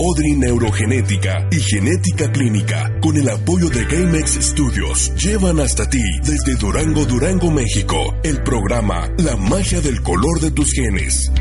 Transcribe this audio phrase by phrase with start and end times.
[0.00, 6.54] Odri Neurogenética y Genética Clínica, con el apoyo de GameX Studios, llevan hasta ti, desde
[6.54, 11.32] Durango, Durango, México, el programa La magia del color de tus genes.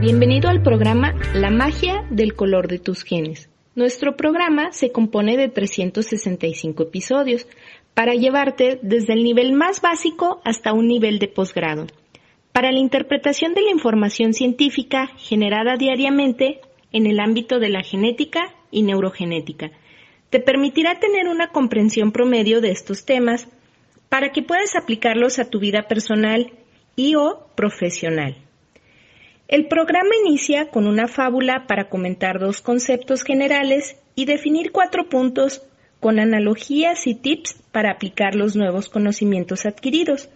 [0.00, 3.50] Bienvenido al programa La magia del color de tus genes.
[3.74, 7.48] Nuestro programa se compone de 365 episodios
[7.92, 11.88] para llevarte desde el nivel más básico hasta un nivel de posgrado
[12.58, 18.52] para la interpretación de la información científica generada diariamente en el ámbito de la genética
[18.72, 19.70] y neurogenética.
[20.30, 23.46] Te permitirá tener una comprensión promedio de estos temas
[24.08, 26.50] para que puedas aplicarlos a tu vida personal
[26.96, 28.36] y o profesional.
[29.46, 35.62] El programa inicia con una fábula para comentar dos conceptos generales y definir cuatro puntos
[36.00, 40.28] con analogías y tips para aplicar los nuevos conocimientos adquiridos.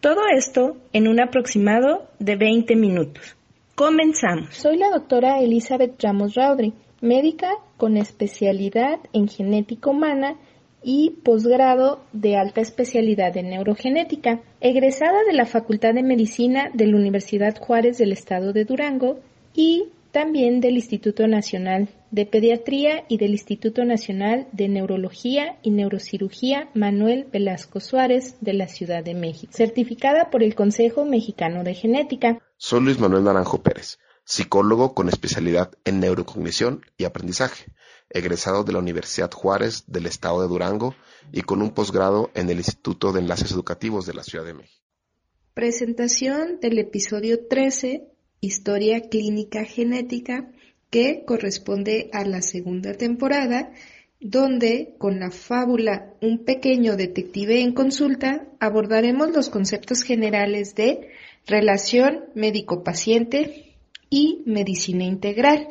[0.00, 3.36] Todo esto en un aproximado de 20 minutos.
[3.74, 4.54] Comenzamos.
[4.54, 10.36] Soy la doctora Elizabeth Ramos Raudri, médica con especialidad en genética humana
[10.82, 16.96] y posgrado de alta especialidad en neurogenética, egresada de la Facultad de Medicina de la
[16.96, 19.18] Universidad Juárez del Estado de Durango
[19.54, 19.86] y
[20.16, 27.28] también del Instituto Nacional de Pediatría y del Instituto Nacional de Neurología y Neurocirugía Manuel
[27.30, 32.38] Velasco Suárez de la Ciudad de México, certificada por el Consejo Mexicano de Genética.
[32.56, 37.66] Soy Luis Manuel Naranjo Pérez, psicólogo con especialidad en neurocognición y aprendizaje,
[38.08, 40.94] egresado de la Universidad Juárez del Estado de Durango
[41.30, 44.82] y con un posgrado en el Instituto de Enlaces Educativos de la Ciudad de México.
[45.52, 50.50] Presentación del episodio 13 Historia Clínica Genética,
[50.90, 53.72] que corresponde a la segunda temporada,
[54.20, 61.08] donde con la fábula Un pequeño detective en consulta abordaremos los conceptos generales de
[61.46, 63.74] relación médico-paciente
[64.10, 65.68] y medicina integral,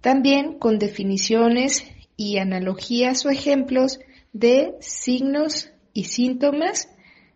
[0.00, 1.84] también con definiciones
[2.16, 4.00] y analogías o ejemplos
[4.32, 6.88] de signos y síntomas,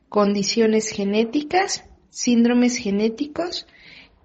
[0.09, 3.67] condiciones genéticas, síndromes genéticos,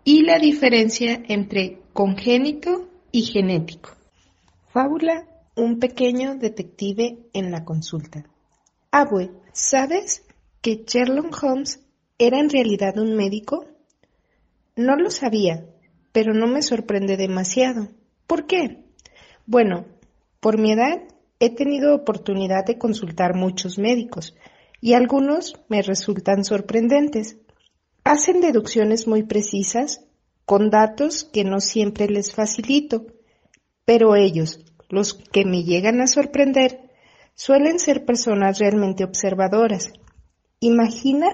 [0.03, 3.91] y la diferencia entre congénito y genético.
[4.71, 8.23] Fábula Un pequeño detective en la consulta.
[8.91, 10.23] Abue, ¿sabes
[10.61, 11.79] que Sherlock Holmes
[12.17, 13.65] era en realidad un médico?
[14.75, 15.65] No lo sabía,
[16.11, 17.89] pero no me sorprende demasiado.
[18.25, 18.83] ¿Por qué?
[19.45, 19.85] Bueno,
[20.39, 21.01] por mi edad
[21.39, 24.35] he tenido oportunidad de consultar muchos médicos
[24.81, 27.37] y algunos me resultan sorprendentes.
[28.03, 30.01] Hacen deducciones muy precisas
[30.45, 33.05] con datos que no siempre les facilito,
[33.85, 36.89] pero ellos, los que me llegan a sorprender,
[37.35, 39.93] suelen ser personas realmente observadoras.
[40.59, 41.27] Imagina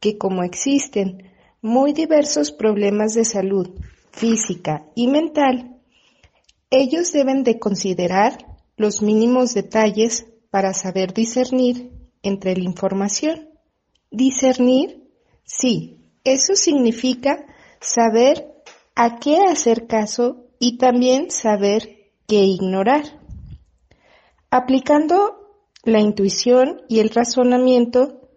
[0.00, 1.30] que como existen
[1.62, 3.70] muy diversos problemas de salud
[4.10, 5.80] física y mental,
[6.70, 8.36] ellos deben de considerar
[8.76, 11.92] los mínimos detalles para saber discernir
[12.22, 13.48] entre la información.
[14.10, 15.01] Discernir
[15.58, 17.44] Sí, eso significa
[17.78, 18.54] saber
[18.94, 23.20] a qué hacer caso y también saber qué ignorar.
[24.50, 28.30] Aplicando la intuición y el razonamiento,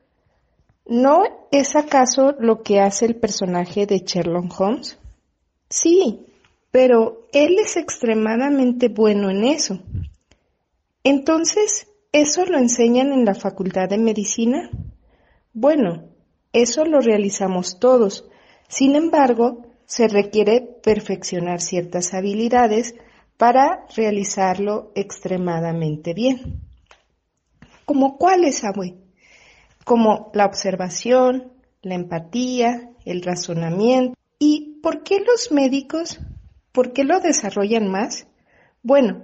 [0.85, 4.97] ¿no es acaso lo que hace el personaje de Sherlock Holmes?
[5.69, 6.25] Sí,
[6.69, 9.79] pero él es extremadamente bueno en eso.
[11.03, 14.69] Entonces, ¿eso lo enseñan en la Facultad de Medicina?
[15.53, 16.14] Bueno,
[16.55, 18.29] eso lo realizamos todos.
[18.69, 22.95] Sin embargo, se requiere perfeccionar ciertas habilidades
[23.35, 26.61] para realizarlo extremadamente bien.
[27.83, 28.95] ¿Como cuáles, Abue?
[29.83, 31.51] Como la observación,
[31.81, 34.17] la empatía, el razonamiento.
[34.39, 36.19] ¿Y por qué los médicos?
[36.71, 38.27] ¿Por qué lo desarrollan más?
[38.81, 39.23] Bueno,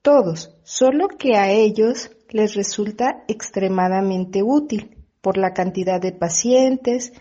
[0.00, 7.12] todos, solo que a ellos les resulta extremadamente útil por la cantidad de pacientes,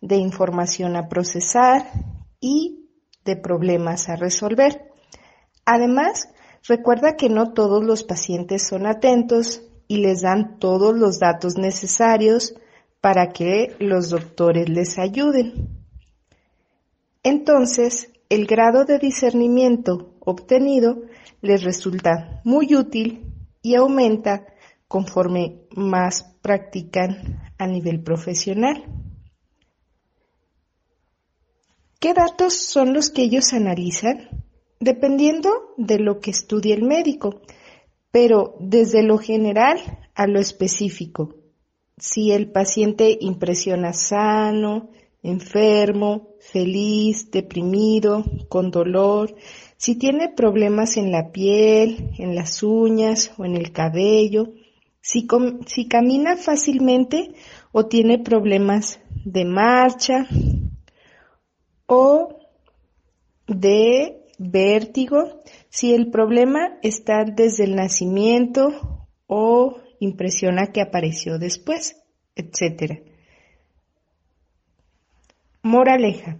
[0.00, 1.90] de información a procesar
[2.40, 2.88] y
[3.24, 4.90] de problemas a resolver.
[5.64, 6.28] Además,
[6.66, 12.54] recuerda que no todos los pacientes son atentos y les dan todos los datos necesarios
[13.00, 15.68] para que los doctores les ayuden.
[17.22, 21.02] Entonces, el grado de discernimiento obtenido
[21.42, 23.26] les resulta muy útil
[23.62, 24.46] y aumenta
[24.90, 28.86] conforme más practican a nivel profesional.
[32.00, 34.44] ¿Qué datos son los que ellos analizan?
[34.80, 37.40] Dependiendo de lo que estudie el médico,
[38.10, 39.78] pero desde lo general
[40.16, 41.36] a lo específico.
[41.96, 44.90] Si el paciente impresiona sano,
[45.22, 49.36] enfermo, feliz, deprimido, con dolor,
[49.76, 54.48] si tiene problemas en la piel, en las uñas o en el cabello,
[55.00, 55.26] si,
[55.66, 57.32] si camina fácilmente
[57.72, 60.26] o tiene problemas de marcha
[61.86, 62.38] o
[63.46, 71.96] de vértigo, si el problema está desde el nacimiento o impresiona que apareció después,
[72.36, 73.02] etc.
[75.62, 76.38] Moraleja.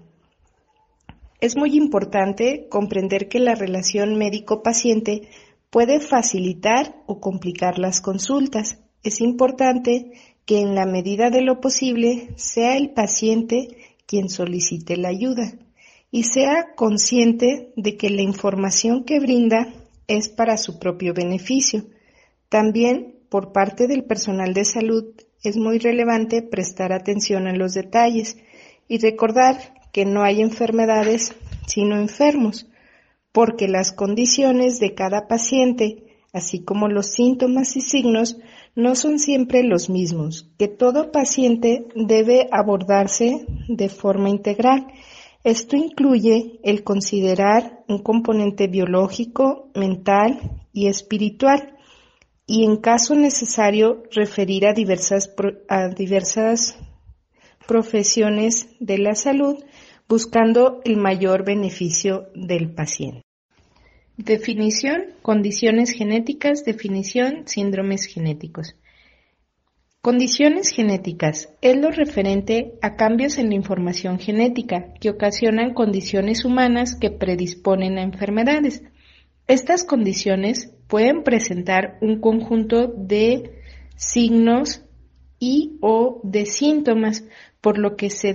[1.41, 5.29] Es muy importante comprender que la relación médico-paciente
[5.71, 8.79] puede facilitar o complicar las consultas.
[9.03, 10.13] Es importante
[10.45, 13.69] que en la medida de lo posible sea el paciente
[14.07, 15.53] quien solicite la ayuda
[16.11, 19.73] y sea consciente de que la información que brinda
[20.09, 21.87] es para su propio beneficio.
[22.49, 25.15] También por parte del personal de salud
[25.45, 28.37] es muy relevante prestar atención a los detalles
[28.89, 31.33] y recordar que no hay enfermedades
[31.67, 32.67] sino enfermos,
[33.33, 38.39] porque las condiciones de cada paciente, así como los síntomas y signos,
[38.75, 44.87] no son siempre los mismos, que todo paciente debe abordarse de forma integral.
[45.43, 51.77] Esto incluye el considerar un componente biológico, mental y espiritual,
[52.47, 55.33] y en caso necesario referir a diversas,
[55.69, 56.77] a diversas
[57.67, 59.57] profesiones de la salud
[60.11, 63.23] buscando el mayor beneficio del paciente.
[64.17, 68.75] Definición, condiciones genéticas, definición, síndromes genéticos.
[70.03, 76.97] Condiciones genéticas es lo referente a cambios en la información genética que ocasionan condiciones humanas
[76.97, 78.83] que predisponen a enfermedades.
[79.47, 83.61] Estas condiciones pueden presentar un conjunto de
[83.95, 84.83] signos
[85.39, 87.25] y o de síntomas
[87.61, 88.33] por lo que se,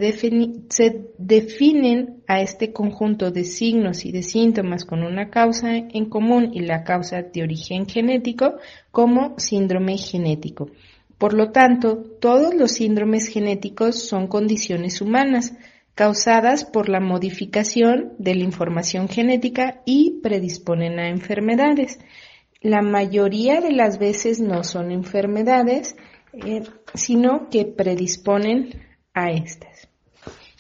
[1.18, 6.60] definen a este conjunto de signos y de síntomas con una causa en común y
[6.60, 8.56] la causa de origen genético
[8.92, 10.70] como síndrome genético.
[11.18, 15.54] Por lo tanto, todos los síndromes genéticos son condiciones humanas
[15.96, 22.00] causadas por la modificación de la información genética y predisponen a enfermedades.
[22.62, 25.96] La mayoría de las veces no son enfermedades,
[26.34, 26.64] eh,
[26.94, 28.85] sino que predisponen
[29.16, 29.88] a estas.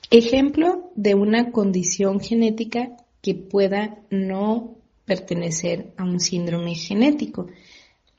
[0.10, 7.48] Ejemplo de una condición genética que pueda no pertenecer a un síndrome genético.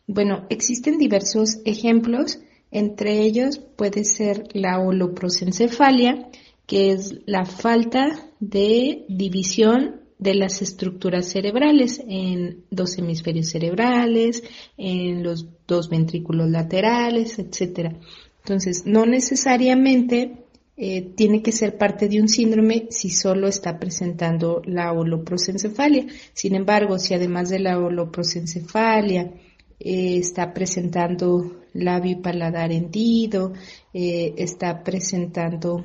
[0.06, 2.38] Bueno, existen diversos ejemplos,
[2.70, 6.28] entre ellos puede ser la holoprosencefalia,
[6.66, 14.42] que es la falta de división de las estructuras cerebrales en dos hemisferios cerebrales,
[14.76, 17.98] en los dos ventrículos laterales, etcétera.
[18.46, 20.44] Entonces, no necesariamente
[20.76, 26.06] eh, tiene que ser parte de un síndrome si solo está presentando la holoprosencefalia.
[26.32, 29.32] Sin embargo, si además de la holoprosencefalia
[29.80, 33.52] eh, está presentando labio y paladar hendido,
[33.92, 35.82] eh, está presentando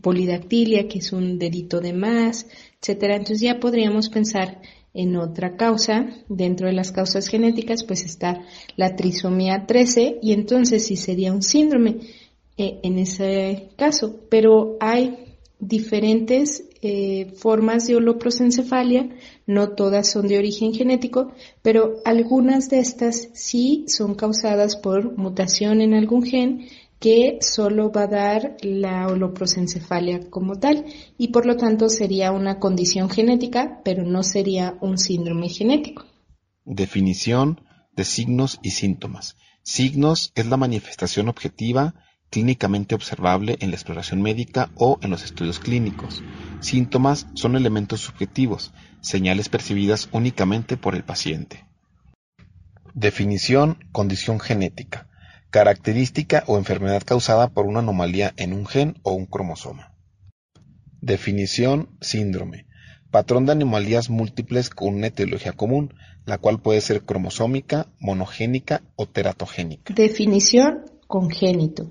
[0.00, 2.48] polidactilia, que es un dedito de más,
[2.80, 3.14] etcétera.
[3.14, 4.60] Entonces ya podríamos pensar
[4.94, 8.42] en otra causa, dentro de las causas genéticas, pues está
[8.76, 12.00] la trisomía 13 y entonces sí sería un síndrome
[12.58, 15.16] eh, en ese caso, pero hay
[15.58, 19.08] diferentes eh, formas de holoprosencefalia,
[19.46, 21.32] no todas son de origen genético,
[21.62, 26.66] pero algunas de estas sí son causadas por mutación en algún gen
[27.02, 30.86] que solo va a dar la holoprosencefalia como tal
[31.18, 36.06] y por lo tanto sería una condición genética, pero no sería un síndrome genético.
[36.64, 37.60] Definición
[37.96, 39.36] de signos y síntomas.
[39.64, 41.96] Signos es la manifestación objetiva
[42.30, 46.22] clínicamente observable en la exploración médica o en los estudios clínicos.
[46.60, 51.66] Síntomas son elementos subjetivos, señales percibidas únicamente por el paciente.
[52.94, 55.08] Definición condición genética
[55.52, 59.92] Característica o enfermedad causada por una anomalía en un gen o un cromosoma.
[61.02, 62.64] Definición: síndrome.
[63.10, 65.92] Patrón de anomalías múltiples con una etiología común,
[66.24, 69.92] la cual puede ser cromosómica, monogénica o teratogénica.
[69.92, 71.90] Definición: congénito.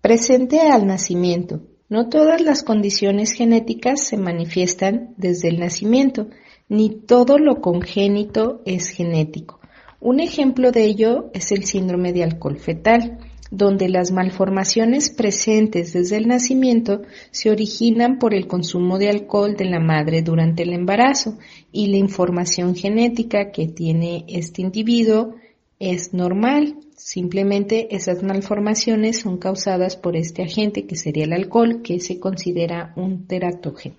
[0.00, 1.62] Presente al nacimiento.
[1.88, 6.28] No todas las condiciones genéticas se manifiestan desde el nacimiento,
[6.68, 9.60] ni todo lo congénito es genético.
[10.06, 13.18] Un ejemplo de ello es el síndrome de alcohol fetal,
[13.50, 19.64] donde las malformaciones presentes desde el nacimiento se originan por el consumo de alcohol de
[19.64, 21.38] la madre durante el embarazo
[21.72, 25.34] y la información genética que tiene este individuo
[25.80, 26.76] es normal.
[26.94, 32.92] Simplemente esas malformaciones son causadas por este agente que sería el alcohol, que se considera
[32.94, 33.96] un teratógeno.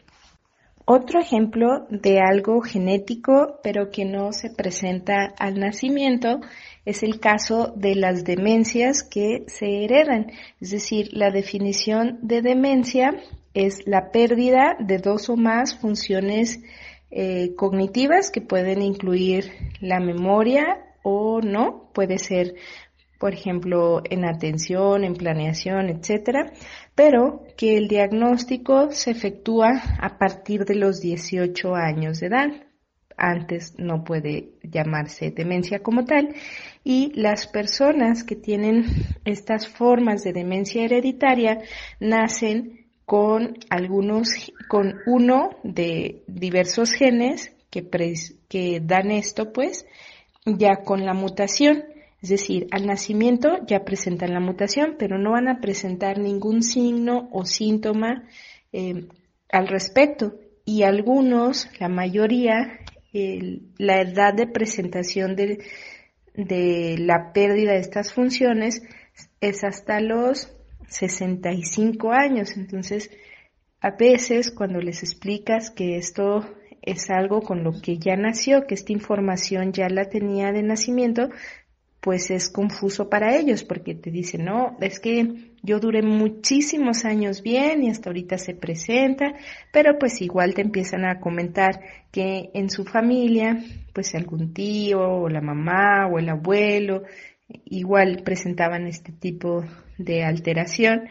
[0.89, 6.39] Otro ejemplo de algo genético, pero que no se presenta al nacimiento,
[6.85, 10.31] es el caso de las demencias que se heredan.
[10.61, 13.21] Es decir, la definición de demencia
[13.53, 16.61] es la pérdida de dos o más funciones
[17.11, 19.51] eh, cognitivas que pueden incluir
[19.81, 22.55] la memoria o no, puede ser
[23.19, 26.51] por ejemplo, en atención, en planeación, etcétera,
[26.95, 32.47] pero que el diagnóstico se efectúa a partir de los 18 años de edad.
[33.17, 36.35] Antes no puede llamarse demencia como tal
[36.83, 38.85] y las personas que tienen
[39.25, 41.61] estas formas de demencia hereditaria
[41.99, 47.89] nacen con algunos, con uno de diversos genes que,
[48.49, 49.85] que dan esto, pues,
[50.45, 51.85] ya con la mutación.
[52.21, 57.29] Es decir, al nacimiento ya presentan la mutación, pero no van a presentar ningún signo
[57.31, 58.23] o síntoma
[58.73, 59.07] eh,
[59.49, 60.35] al respecto.
[60.65, 62.79] Y algunos, la mayoría,
[63.77, 65.63] la edad de presentación de,
[66.33, 68.81] de la pérdida de estas funciones
[69.39, 70.53] es hasta los
[70.87, 72.57] 65 años.
[72.57, 73.11] Entonces,
[73.79, 76.45] a veces cuando les explicas que esto
[76.81, 81.29] es algo con lo que ya nació, que esta información ya la tenía de nacimiento,
[82.01, 87.41] pues es confuso para ellos porque te dicen, no, es que yo duré muchísimos años
[87.41, 89.33] bien y hasta ahorita se presenta,
[89.73, 93.57] pero pues igual te empiezan a comentar que en su familia,
[93.93, 97.03] pues algún tío o la mamá o el abuelo
[97.65, 99.63] igual presentaban este tipo
[99.97, 101.07] de alteración,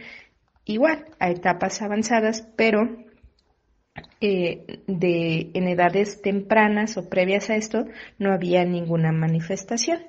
[0.64, 3.05] igual a etapas avanzadas, pero
[4.21, 7.87] eh, de, en edades tempranas o previas a esto
[8.19, 10.00] no había ninguna manifestación.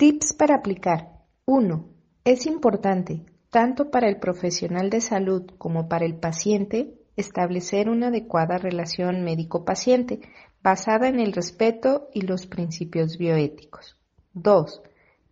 [0.00, 1.10] Tips para aplicar.
[1.44, 1.86] 1.
[2.24, 8.56] Es importante, tanto para el profesional de salud como para el paciente, establecer una adecuada
[8.56, 10.20] relación médico-paciente
[10.62, 13.98] basada en el respeto y los principios bioéticos.
[14.32, 14.80] 2.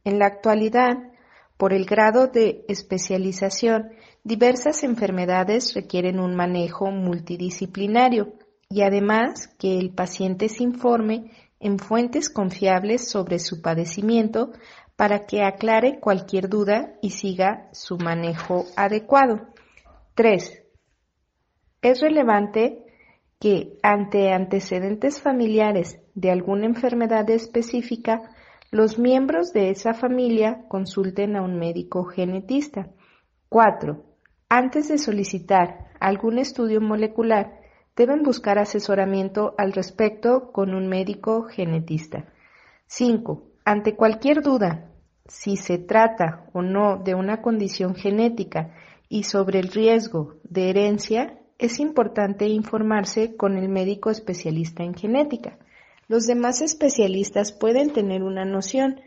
[0.04, 0.98] En la actualidad,
[1.56, 8.34] por el grado de especialización, diversas enfermedades requieren un manejo multidisciplinario
[8.68, 14.52] y además que el paciente se informe en fuentes confiables sobre su padecimiento
[14.96, 19.48] para que aclare cualquier duda y siga su manejo adecuado.
[20.14, 20.64] 3.
[21.82, 22.84] Es relevante
[23.38, 28.22] que ante antecedentes familiares de alguna enfermedad específica,
[28.70, 32.90] los miembros de esa familia consulten a un médico genetista.
[33.48, 34.04] 4.
[34.48, 37.60] Antes de solicitar algún estudio molecular,
[37.98, 42.32] deben buscar asesoramiento al respecto con un médico genetista.
[42.86, 43.42] 5.
[43.64, 44.92] Ante cualquier duda,
[45.26, 48.72] si se trata o no de una condición genética
[49.08, 55.58] y sobre el riesgo de herencia, es importante informarse con el médico especialista en genética.
[56.06, 59.00] Los demás especialistas pueden tener una noción,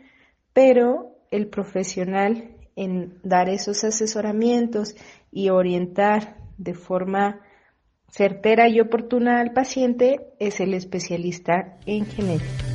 [0.52, 4.94] pero el profesional en dar esos asesoramientos
[5.30, 7.40] y orientar de forma
[8.12, 12.71] certera y oportuna al paciente es el especialista en genética.